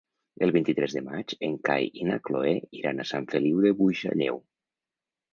El 0.45 0.51
vint-i-tres 0.53 0.93
de 0.97 1.01
maig 1.09 1.33
en 1.47 1.51
Cai 1.67 1.85
i 2.03 2.07
na 2.07 2.17
Cloè 2.29 2.53
iran 2.77 3.03
a 3.03 3.05
Sant 3.09 3.27
Feliu 3.35 3.61
de 3.67 3.75
Buixalleu. 3.83 4.41